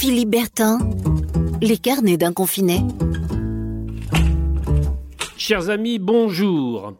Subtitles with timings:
[0.00, 0.78] Philippe Bertin,
[1.60, 2.78] les carnets d'un confiné.
[5.36, 6.94] Chers amis, bonjour.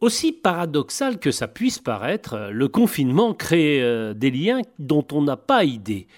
[0.00, 5.36] Aussi paradoxal que ça puisse paraître, le confinement crée euh, des liens dont on n'a
[5.36, 6.08] pas idée.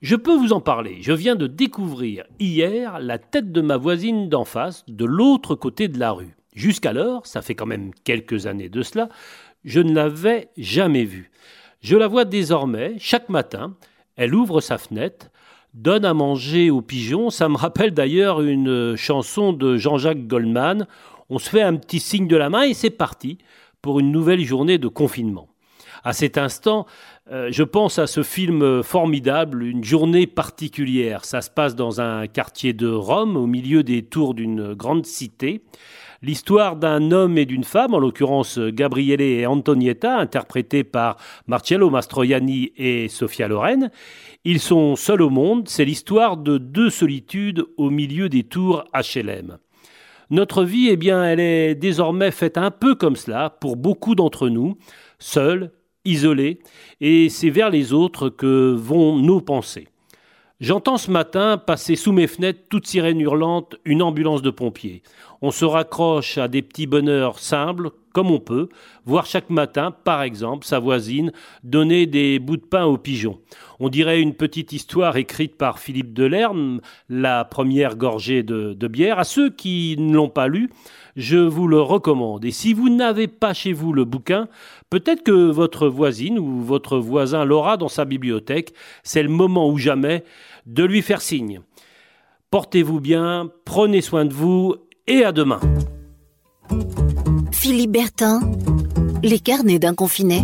[0.00, 0.96] Je peux vous en parler.
[1.02, 5.88] Je viens de découvrir hier la tête de ma voisine d'en face, de l'autre côté
[5.88, 6.36] de la rue.
[6.54, 9.10] Jusqu'alors, ça fait quand même quelques années de cela,
[9.62, 11.30] je ne l'avais jamais vue.
[11.82, 13.76] Je la vois désormais chaque matin.
[14.18, 15.30] Elle ouvre sa fenêtre,
[15.74, 17.30] donne à manger aux pigeons.
[17.30, 20.88] Ça me rappelle d'ailleurs une chanson de Jean-Jacques Goldman.
[21.30, 23.38] On se fait un petit signe de la main et c'est parti
[23.80, 25.48] pour une nouvelle journée de confinement.
[26.02, 26.86] À cet instant,
[27.30, 31.24] euh, je pense à ce film formidable, Une journée particulière.
[31.24, 35.62] Ça se passe dans un quartier de Rome, au milieu des tours d'une grande cité.
[36.20, 42.72] L'histoire d'un homme et d'une femme, en l'occurrence Gabriele et Antonietta, interprétés par Marcello Mastroianni
[42.76, 43.92] et Sofia Loren.
[44.44, 49.58] Ils sont seuls au monde, c'est l'histoire de deux solitudes au milieu des tours HLM.
[50.30, 54.48] Notre vie, eh bien, elle est désormais faite un peu comme cela pour beaucoup d'entre
[54.48, 54.76] nous,
[55.20, 55.70] seuls,
[56.04, 56.58] isolés,
[57.00, 59.86] et c'est vers les autres que vont nos pensées.
[60.60, 65.04] J'entends ce matin passer sous mes fenêtres, toute sirène hurlante, une ambulance de pompiers.
[65.40, 68.68] On se raccroche à des petits bonheurs simples, comme on peut,
[69.06, 71.30] voir chaque matin, par exemple, sa voisine
[71.62, 73.38] donner des bouts de pain aux pigeons.
[73.78, 79.20] On dirait une petite histoire écrite par Philippe Delerme, la première gorgée de, de bière.
[79.20, 80.68] À ceux qui ne l'ont pas lu,
[81.14, 82.44] je vous le recommande.
[82.44, 84.48] Et si vous n'avez pas chez vous le bouquin,
[84.90, 88.74] peut-être que votre voisine ou votre voisin l'aura dans sa bibliothèque.
[89.04, 90.24] C'est le moment ou jamais
[90.66, 91.60] de lui faire signe.
[92.50, 94.74] Portez-vous bien, prenez soin de vous
[95.06, 95.60] et à demain.
[99.22, 100.42] Les carnets d'un confiné.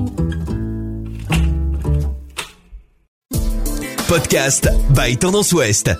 [4.08, 5.91] Podcast by Tendance Ouest.